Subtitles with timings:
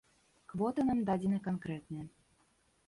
[0.53, 2.05] Квоты нам дадзены канкрэтныя.